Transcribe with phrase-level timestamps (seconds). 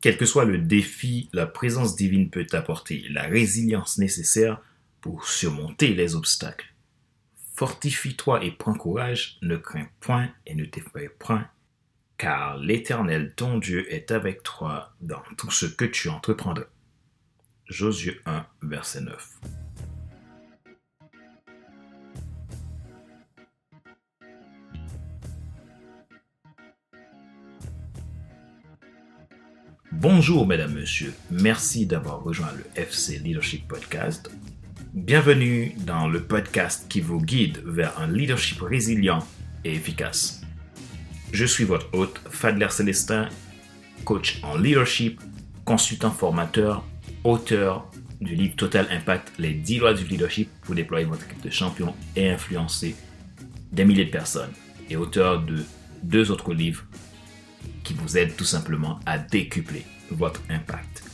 [0.00, 4.60] Quel que soit le défi, la présence divine peut t'apporter la résilience nécessaire
[5.00, 6.72] pour surmonter les obstacles.
[7.56, 11.48] Fortifie-toi et prends courage, ne crains point et ne t'effraie point,
[12.16, 16.66] car l'Éternel ton Dieu est avec toi dans tout ce que tu entreprendras.
[17.66, 19.67] Josué 1, verset 9.
[30.00, 34.30] Bonjour mesdames, messieurs, merci d'avoir rejoint le FC Leadership Podcast.
[34.94, 39.18] Bienvenue dans le podcast qui vous guide vers un leadership résilient
[39.64, 40.42] et efficace.
[41.32, 43.28] Je suis votre hôte, Fadler Célestin,
[44.04, 45.20] coach en leadership,
[45.64, 46.84] consultant formateur,
[47.24, 51.50] auteur du livre Total Impact, les 10 lois du leadership pour déployer votre équipe de
[51.50, 52.94] champions et influencer
[53.72, 54.52] des milliers de personnes,
[54.88, 55.64] et auteur de
[56.04, 56.84] deux autres livres
[57.84, 61.04] qui vous aide tout simplement à décupler votre impact.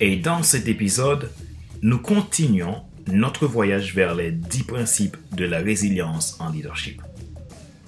[0.00, 1.30] Et dans cet épisode,
[1.82, 7.02] nous continuons notre voyage vers les 10 principes de la résilience en leadership.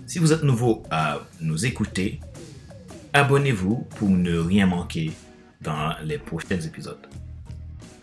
[0.06, 2.20] Si vous êtes nouveau à nous écouter,
[3.12, 5.12] abonnez-vous pour ne rien manquer
[5.60, 7.06] dans les prochains épisodes.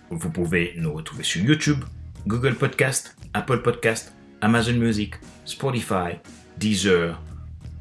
[0.10, 1.84] Vous pouvez nous retrouver sur YouTube,
[2.28, 6.20] Google Podcast, Apple Podcast, Amazon Music, Spotify,
[6.58, 7.22] Deezer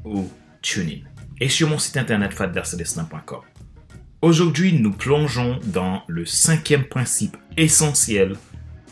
[0.03, 0.29] ou
[0.61, 3.41] TuneIn et sur mon site internet fadversedestin.com.
[4.21, 8.35] Aujourd'hui, nous plongeons dans le cinquième principe essentiel,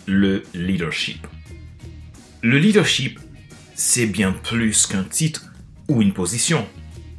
[0.05, 1.25] le leadership.
[2.41, 3.19] Le leadership,
[3.73, 5.51] c'est bien plus qu'un titre
[5.88, 6.67] ou une position.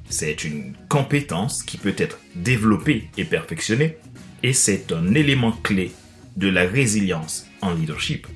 [0.08, 3.98] C'est une compétence qui peut être développée et perfectionnée
[4.44, 5.90] et c'est un élément clé
[6.36, 8.28] de la résilience en leadership.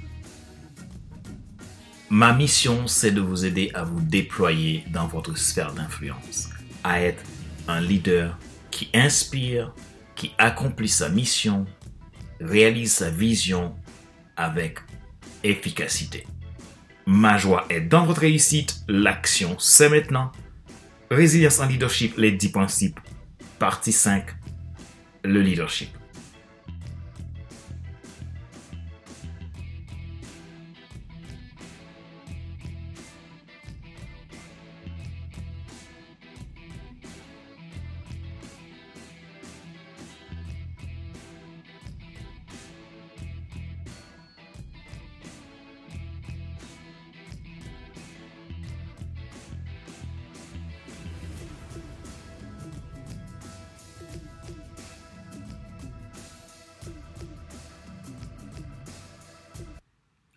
[2.08, 6.49] Ma mission, c'est de vous aider à vous déployer dans votre sphère d'influence
[6.84, 7.22] à être
[7.68, 8.38] un leader
[8.70, 9.74] qui inspire,
[10.14, 11.66] qui accomplit sa mission,
[12.40, 13.74] réalise sa vision
[14.36, 14.78] avec
[15.42, 16.26] efficacité.
[17.06, 20.32] Ma joie est dans votre réussite, l'action c'est maintenant.
[21.10, 23.00] Résilience en leadership, les 10 principes.
[23.58, 24.26] Partie 5,
[25.24, 25.90] le leadership.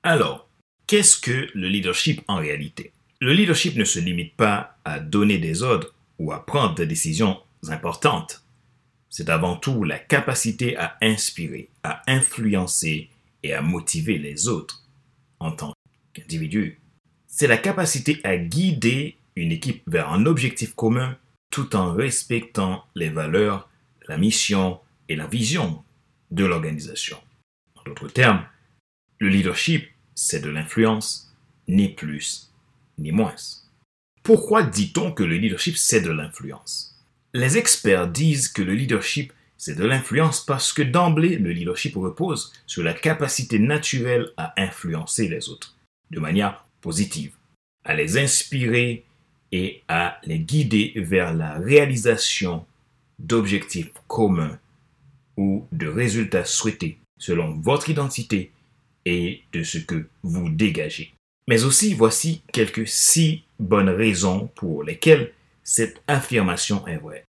[0.06, 0.50] Alors,
[0.86, 2.92] qu'est-ce que le leadership en réalité?
[3.22, 7.40] Le leadership ne se limite pas à donner des ordres ou à prendre des décisions
[7.70, 8.44] importantes.
[9.10, 13.10] C'est avant tout la capacité à inspirer, à influencer
[13.44, 14.84] et à motiver les autres
[15.40, 15.74] en tant
[16.14, 16.82] qu'individu.
[17.28, 21.18] C'est la capacité à guider une équipe vers un objectif commun
[21.50, 23.70] tout en respectant les valeurs,
[24.10, 25.82] la mission et la vision
[26.32, 27.18] de l'organisation.
[27.76, 28.46] En d'autres termes,
[29.20, 31.34] le leadership c'est de l'influence,
[31.68, 32.52] ni plus,
[32.98, 33.36] ni moins.
[34.24, 37.04] Pourquoi dit-on que le leadership, c'est de l'influence?
[37.34, 42.54] Les experts disent que le leadership, c'est de l'influence parce que d'emblée, le leadership repose
[42.68, 45.76] sur la capacité naturelle à influencer les autres
[46.12, 47.34] de manière positive,
[47.84, 49.06] à les inspirer
[49.52, 52.66] et à les guider vers la réalisation
[53.20, 54.60] d'objectifs communs
[55.38, 58.52] ou de résultats souhaités selon votre identité
[59.06, 61.14] et de ce que vous dégagez.
[61.48, 65.34] Mais aussi, voici quelques six bonnes raisons pour lesquelles
[65.64, 67.26] cette affirmation est vraie.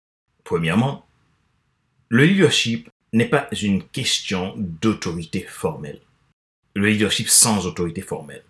[0.45, 1.07] Premièrement,
[2.09, 6.01] le leadership n'est pas une question d'autorité formelle.
[6.75, 8.45] Le leadership sans autorité formelle.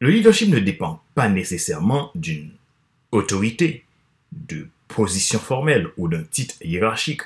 [0.00, 2.52] Le leadership ne dépend pas nécessairement d'une
[3.12, 3.84] autorité,
[4.32, 7.22] de position formelle ou d'un titre hiérarchique.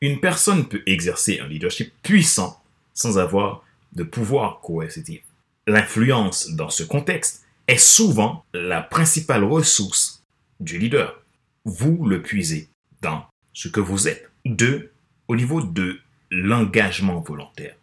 [0.00, 2.62] Une personne peut exercer un leadership puissant
[2.94, 3.64] sans avoir
[3.96, 5.22] de pouvoir coercitif.
[5.66, 10.22] L'influence dans ce contexte est souvent la principale ressource
[10.60, 11.20] du leader.
[11.64, 12.68] Vous le puisez
[13.02, 14.30] dans ce que vous êtes.
[14.44, 14.92] Deux,
[15.26, 15.98] au niveau de
[16.30, 17.74] l'engagement volontaire.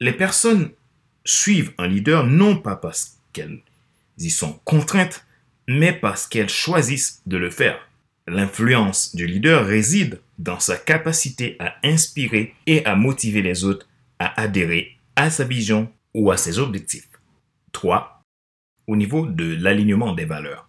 [0.00, 0.70] Les personnes
[1.24, 3.60] suivent un leader non pas parce qu'elles
[4.18, 5.24] y sont contraintes,
[5.68, 7.78] mais parce qu'elles choisissent de le faire.
[8.26, 13.86] L'influence du leader réside dans sa capacité à inspirer et à motiver les autres
[14.18, 17.08] à adhérer à sa vision ou à ses objectifs.
[17.72, 18.22] 3.
[18.86, 20.68] Au niveau de l'alignement des valeurs.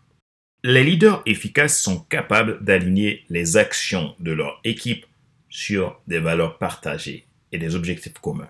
[0.63, 5.05] Les leaders efficaces sont capables d'aligner les actions de leur équipe
[5.49, 8.49] sur des valeurs partagées et des objectifs communs.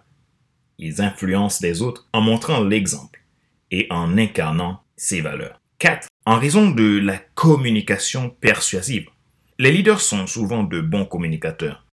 [0.78, 3.22] Ils influencent les autres en montrant l'exemple
[3.70, 5.60] et en incarnant ces valeurs.
[5.80, 6.08] 4.
[6.26, 9.10] En raison de la communication persuasive.
[9.58, 11.86] Les leaders sont souvent de bons communicateurs.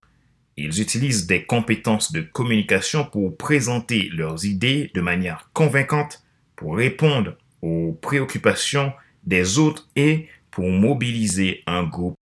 [0.57, 6.25] Ils utilisent des compétences de communication pour présenter leurs idées de manière convaincante,
[6.57, 8.93] pour répondre aux préoccupations
[9.25, 12.17] des autres et pour mobiliser un groupe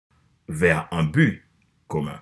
[0.49, 1.43] vers un but
[1.87, 2.21] commun.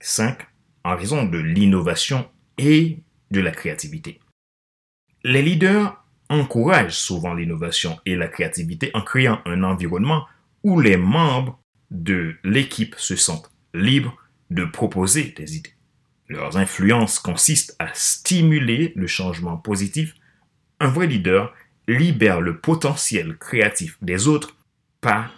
[0.00, 0.38] 5.
[0.84, 2.28] En raison de l'innovation
[2.58, 2.98] et
[3.30, 4.20] de la créativité.
[5.22, 10.26] Les leaders encouragent souvent l'innovation et la créativité en créant un environnement
[10.64, 11.60] où les membres
[11.90, 14.16] de l'équipe se sentent libres
[14.50, 15.74] de proposer des idées.
[16.28, 20.14] Leurs influences consistent à stimuler le changement positif.
[20.80, 21.54] Un vrai leader
[21.88, 24.56] libère le potentiel créatif des autres,
[25.00, 25.30] pas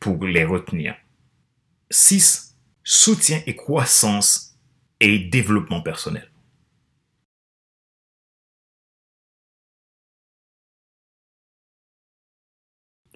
[0.00, 0.94] pour les retenir.
[1.90, 2.56] 6.
[2.82, 4.58] Soutien et croissance
[5.00, 6.30] et développement personnel.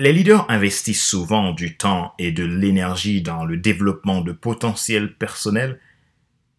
[0.00, 5.80] Les leaders investissent souvent du temps et de l'énergie dans le développement de potentiel personnel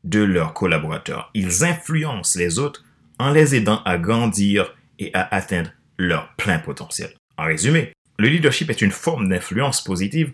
[0.03, 1.31] de leurs collaborateurs.
[1.33, 2.83] Ils influencent les autres
[3.17, 7.13] en les aidant à grandir et à atteindre leur plein potentiel.
[7.37, 10.33] En résumé, le leadership est une forme d'influence positive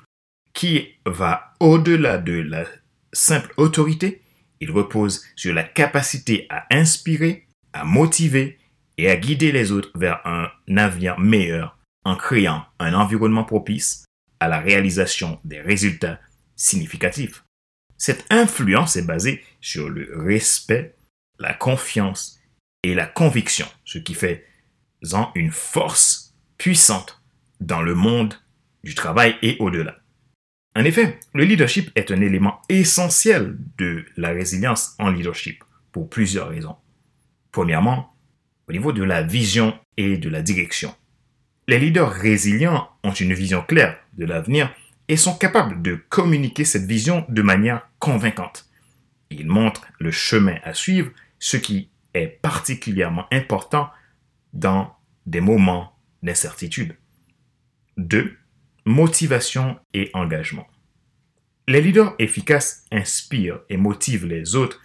[0.54, 2.66] qui va au-delà de la
[3.13, 4.24] simple autorité.
[4.62, 8.58] Il repose sur la capacité à inspirer, à motiver
[8.98, 11.75] et à guider les autres vers un avenir meilleur
[12.06, 14.06] en créant un environnement propice
[14.40, 16.19] à la réalisation des résultats
[16.56, 17.44] significatifs.
[17.98, 20.96] Cette influence est basée sur le respect,
[21.40, 22.40] la confiance
[22.84, 24.46] et la conviction, ce qui fait
[25.13, 27.22] en une force puissante
[27.60, 28.36] dans le monde
[28.84, 29.98] du travail et au-delà.
[30.75, 36.50] En effet, le leadership est un élément essentiel de la résilience en leadership pour plusieurs
[36.50, 36.75] raisons.
[37.51, 38.13] Premièrement,
[38.68, 40.94] au niveau de la vision et de la direction.
[41.68, 44.74] Les leaders résilients ont une vision claire de l'avenir
[45.08, 48.70] et sont capables de communiquer cette vision de manière convaincante.
[49.32, 53.90] Ils montrent le chemin à suivre, ce qui est particulièrement important
[54.54, 54.96] dans
[55.26, 56.96] des moments d'incertitude.
[57.98, 58.38] 2.
[58.86, 60.68] Motivation et engagement.
[61.68, 64.80] Les leaders efficaces inspirent et motivent les autres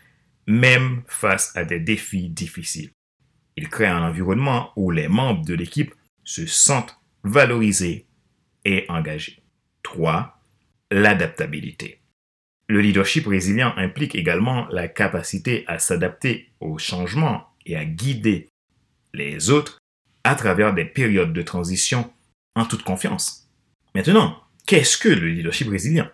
[0.46, 2.90] même face à des défis difficiles.
[3.56, 5.94] Ils créent un environnement où les membres de l'équipe
[6.24, 8.06] se sentent valorisés
[8.64, 9.42] et engagés.
[9.82, 10.40] 3.
[10.90, 12.00] L'adaptabilité.
[12.68, 18.48] Le leadership résilient implique également la capacité à s'adapter aux changements et à guider
[19.12, 19.78] les autres
[20.24, 22.12] à travers des périodes de transition
[22.54, 23.48] en toute confiance.
[23.94, 26.08] Maintenant, qu'est-ce que le leadership résilient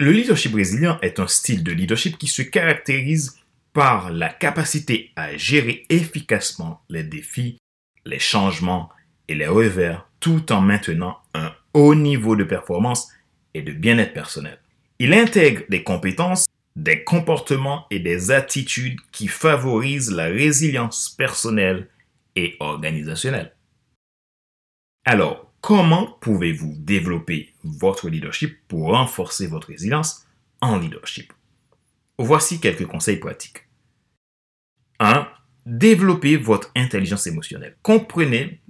[0.00, 3.38] Le leadership résilient est un style de leadership qui se caractérise
[3.72, 7.58] par la capacité à gérer efficacement les défis,
[8.06, 8.90] les changements
[9.28, 13.10] et les revers tout en maintenant un haut niveau de performance
[13.54, 14.58] et de bien-être personnel.
[14.98, 16.46] Il intègre des compétences,
[16.76, 21.88] des comportements et des attitudes qui favorisent la résilience personnelle
[22.36, 23.54] et organisationnelle.
[25.04, 30.26] Alors, comment pouvez-vous développer votre leadership pour renforcer votre résilience
[30.60, 31.32] en leadership?
[32.18, 33.66] Voici quelques conseils pratiques.
[35.00, 35.28] 1.
[35.66, 37.76] Développez votre intelligence émotionnelle.
[37.82, 38.60] Comprenez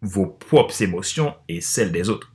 [0.00, 2.32] vos propres émotions et celles des autres.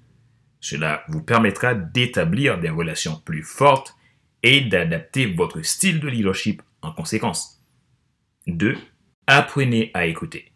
[0.60, 3.96] Cela vous permettra d'établir des relations plus fortes
[4.44, 7.62] et d'adapter votre style de leadership en conséquence.
[8.48, 8.78] 2.
[9.28, 10.52] Apprenez à écouter.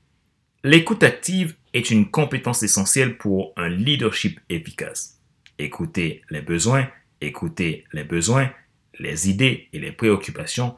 [0.64, 5.22] L'écoute active est une compétence essentielle pour un leadership efficace.
[5.58, 6.90] Écoutez les besoins,
[7.22, 8.52] écoutez les besoins,
[9.00, 10.76] les idées et les préoccupations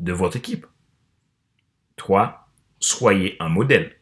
[0.00, 0.66] de votre équipe.
[2.02, 2.48] 3.
[2.80, 3.92] Soyez un modèle.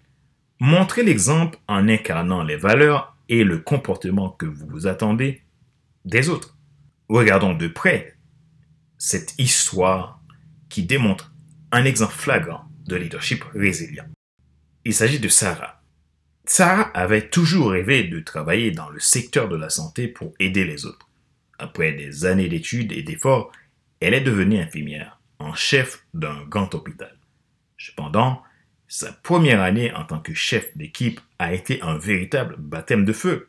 [0.59, 5.42] Montrez l'exemple en incarnant les valeurs et le comportement que vous vous attendez
[6.07, 6.57] des autres.
[7.11, 8.16] Regardons de près
[8.97, 10.23] cette histoire
[10.71, 11.35] qui démontre
[11.73, 14.07] un exemple flagrant de leadership résilient.
[14.87, 15.83] Il s'agit de Sarah.
[16.47, 20.87] Sarah avait toujours rêvé de travailler dans le secteur de la santé pour aider les
[20.87, 21.11] autres.
[21.59, 23.52] Après des années d'études et d'efforts,
[24.00, 27.19] elle est devenue infirmière, en chef d'un grand hôpital.
[27.80, 28.42] Cependant,
[28.88, 33.49] sa première année en tant que chef d'équipe a été un véritable baptême de feu.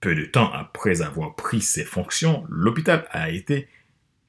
[0.00, 3.66] Peu de temps après avoir pris ses fonctions, l'hôpital a été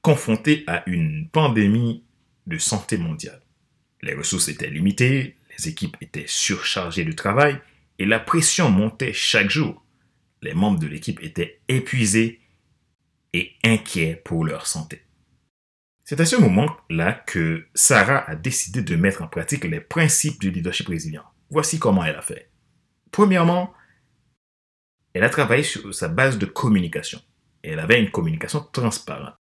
[0.02, 2.02] confronté à une pandémie
[2.48, 3.40] de santé mondiale.
[4.02, 7.60] Les ressources étaient limitées, les équipes étaient surchargées de travail
[8.00, 9.84] et la pression montait chaque jour.
[10.42, 12.40] Les membres de l'équipe étaient épuisés
[13.34, 15.02] et inquiets pour leur santé.
[16.10, 20.50] C'est à ce moment-là que Sarah a décidé de mettre en pratique les principes du
[20.50, 21.22] leadership résilient.
[21.50, 22.50] Voici comment elle a fait.
[23.12, 23.72] Premièrement,
[25.14, 27.20] elle a travaillé sur sa base de communication.
[27.62, 29.36] Elle avait une communication transparente.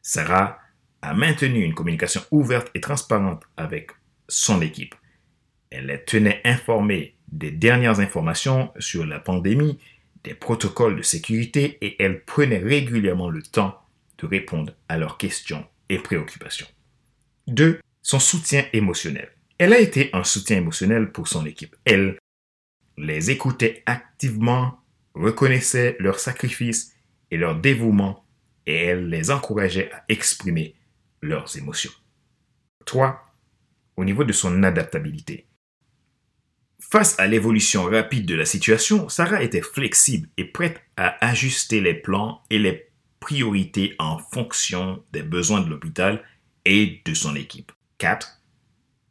[0.00, 0.60] Sarah
[1.02, 3.90] a maintenu une communication ouverte et transparente avec
[4.28, 4.94] son équipe.
[5.68, 9.78] Elle les tenait informés des dernières informations sur la pandémie,
[10.24, 13.78] des protocoles de sécurité et elle prenait régulièrement le temps
[14.16, 15.66] de répondre à leurs questions
[15.98, 16.66] préoccupations.
[17.48, 17.80] 2.
[18.02, 19.30] Son soutien émotionnel.
[19.58, 21.76] Elle a été un soutien émotionnel pour son équipe.
[21.84, 22.18] Elle
[22.96, 24.80] les écoutait activement,
[25.14, 26.94] reconnaissait leurs sacrifices
[27.30, 28.24] et leur dévouement
[28.66, 30.74] et elle les encourageait à exprimer
[31.20, 31.92] leurs émotions.
[32.86, 33.20] 3.
[33.96, 35.46] Au niveau de son adaptabilité.
[36.78, 41.94] Face à l'évolution rapide de la situation, Sarah était flexible et prête à ajuster les
[41.94, 42.91] plans et les
[43.22, 46.24] priorités en fonction des besoins de l'hôpital
[46.64, 47.70] et de son équipe.
[47.98, 48.42] 4.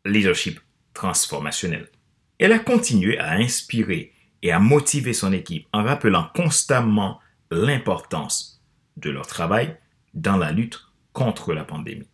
[0.06, 0.60] Leadership
[0.94, 1.90] transformationnel.
[2.38, 7.20] Elle a continué à inspirer et à motiver son équipe en rappelant constamment
[7.52, 8.62] l'importance
[8.98, 9.78] de leur travail
[10.14, 10.82] dans la lutte
[11.14, 12.10] contre la pandémie.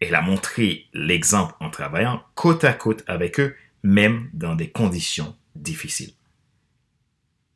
[0.00, 3.54] Elle a montré l'exemple en travaillant côte à côte avec eux,
[3.84, 6.14] même dans des conditions difficiles.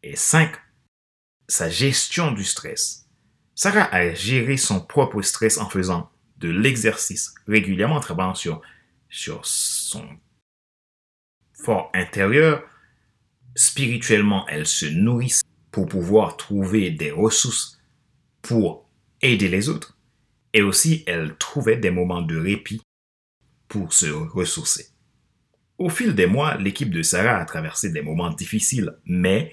[0.05, 0.53] Et 5.
[1.49, 3.02] Sa gestion du stress.
[3.55, 8.63] Sarah a géré son propre stress en faisant de l'exercice régulièrement, en travaillant sur,
[9.09, 10.05] sur son
[11.53, 12.65] fort intérieur.
[13.55, 15.41] Spirituellement, elle se nourrit
[15.71, 17.81] pour pouvoir trouver des ressources
[18.41, 18.89] pour
[19.21, 19.97] aider les autres.
[20.55, 22.83] Et aussi, elle trouvait des moments de répit
[23.69, 24.89] pour se ressourcer.
[25.79, 29.53] Au fil des mois, l'équipe de Sarah a traversé des moments difficiles, mais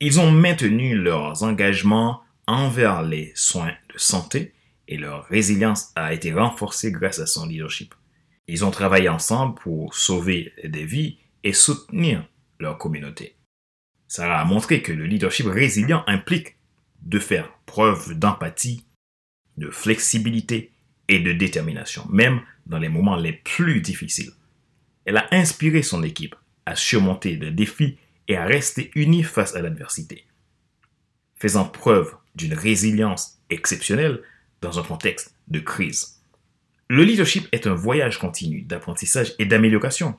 [0.00, 4.54] ils ont maintenu leurs engagements envers les soins de santé
[4.88, 7.94] et leur résilience a été renforcée grâce à son leadership.
[8.48, 12.26] Ils ont travaillé ensemble pour sauver des vies et soutenir
[12.60, 13.36] leur communauté.
[14.08, 16.56] Sarah a montré que le leadership résilient implique
[17.02, 18.84] de faire preuve d'empathie,
[19.56, 20.70] de flexibilité
[21.08, 24.32] et de détermination, même dans les moments les plus difficiles.
[25.04, 26.36] Elle a inspiré son équipe
[26.66, 27.96] à surmonter des défis
[28.28, 30.24] et à rester unis face à l'adversité.
[31.36, 34.22] Faisant preuve d'une résilience exceptionnelle
[34.60, 36.20] dans un contexte de crise.
[36.88, 40.14] Le leadership est un voyage continu d'apprentissage et d'amélioration.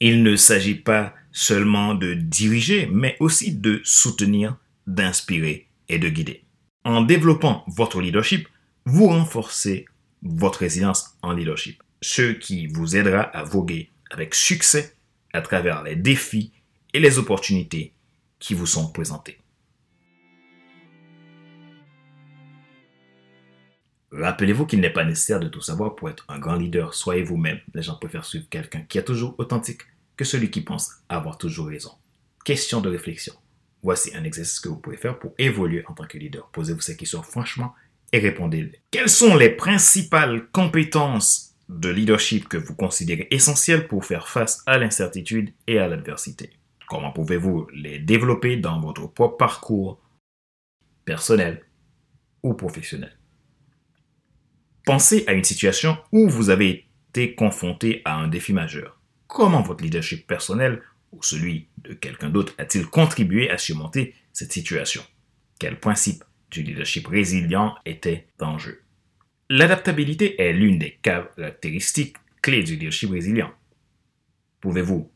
[0.00, 6.44] Il ne s'agit pas seulement de diriger, mais aussi de soutenir, d'inspirer et de guider.
[6.84, 8.48] En développant votre leadership,
[8.84, 9.86] vous renforcez
[10.22, 14.94] votre résilience en leadership, ce qui vous aidera à voguer avec succès
[15.32, 16.52] à travers les défis
[16.92, 17.92] et les opportunités
[18.38, 19.38] qui vous sont présentés.
[24.12, 26.92] Rappelez-vous qu'il n'est pas nécessaire de tout savoir pour être un grand leader.
[26.92, 27.60] Soyez vous-même.
[27.74, 29.82] Les gens préfèrent suivre quelqu'un qui est toujours authentique
[30.16, 31.92] que celui qui pense avoir toujours raison.
[32.44, 33.32] Question de réflexion.
[33.82, 36.48] Voici un exercice que vous pouvez faire pour évoluer en tant que leader.
[36.52, 37.74] Posez-vous ces questions franchement
[38.12, 38.80] et répondez-les.
[38.90, 44.76] Quelles sont les principales compétences de leadership que vous considérez essentielles pour faire face à
[44.76, 46.50] l'incertitude et à l'adversité?
[46.86, 50.02] Comment pouvez-vous les développer dans votre propre parcours
[51.06, 51.64] personnel
[52.42, 53.16] ou professionnel?
[54.84, 58.98] Pensez à une situation où vous avez été confronté à un défi majeur.
[59.28, 65.02] Comment votre leadership personnel ou celui de quelqu'un d'autre a-t-il contribué à surmonter cette situation?
[65.58, 68.82] Quel principe du leadership résilient était en jeu?
[69.48, 73.52] L'adaptabilité est l'une des caractéristiques clés du leadership résilient.
[74.60, 75.10] Pouvez-vous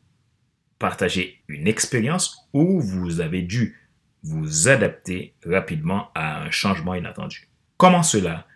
[0.79, 3.75] partager une expérience où vous avez dû
[4.23, 7.49] vous adapter rapidement à un changement inattendu?
[7.77, 8.47] Comment cela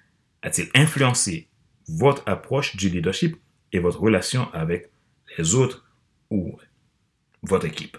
[0.41, 1.49] a-t-il influencé
[1.87, 3.37] votre approche du leadership
[3.71, 4.91] et votre relation avec
[5.37, 5.85] les autres
[6.29, 6.57] ou
[7.43, 7.97] votre équipe?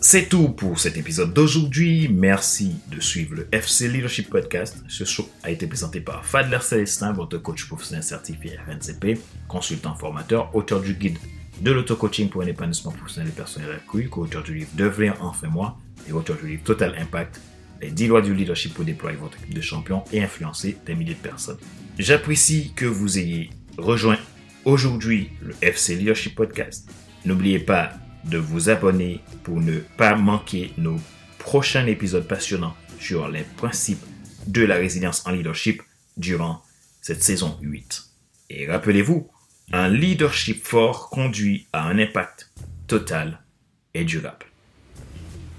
[0.00, 2.08] C'est tout pour cet épisode d'aujourd'hui.
[2.08, 4.82] Merci de suivre le FC Leadership Podcast.
[4.88, 10.54] Ce show a été présenté par Fadler Célestin, votre coach professionnel certifié RNCP, consultant formateur,
[10.54, 11.18] auteur du guide
[11.60, 15.76] de l'auto-coaching pour un épanouissement professionnel et personnel accru, co-auteur du livre Devenir enfin moi
[16.08, 17.40] et auteur du livre Total Impact,
[17.80, 21.14] les 10 lois du leadership pour déployer votre équipe de champions et influencer des milliers
[21.14, 21.58] de personnes.
[21.98, 24.18] J'apprécie que vous ayez rejoint
[24.64, 26.88] aujourd'hui le FC Leadership Podcast.
[27.24, 27.92] N'oubliez pas
[28.24, 30.96] de vous abonner pour ne pas manquer nos
[31.38, 34.04] prochains épisodes passionnants sur les principes
[34.46, 35.82] de la résilience en leadership
[36.16, 36.62] durant
[37.00, 38.04] cette saison 8.
[38.50, 39.28] Et rappelez-vous,
[39.72, 42.50] Un leadership fort conduit à un impact
[42.86, 43.40] total
[43.94, 44.46] et durable.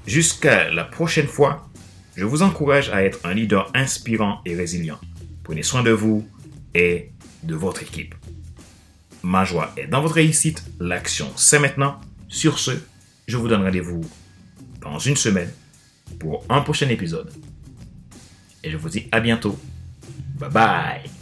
[0.08, 1.70] Jusqu'à la prochaine fois,
[2.16, 5.00] je vous encourage à être un leader inspirant et résilient.
[5.44, 6.28] Prenez soin de vous
[6.74, 7.12] et
[7.44, 8.16] de votre équipe.
[9.22, 10.64] Ma joie est dans votre réussite.
[10.80, 12.00] L'action, c'est maintenant.
[12.28, 12.72] Sur ce,
[13.28, 14.02] je vous donne rendez-vous
[14.82, 15.52] dans une semaine
[16.20, 17.32] pour un prochain épisode.
[18.64, 19.60] Et je vous dis à bientôt.
[20.40, 21.19] Bye bye.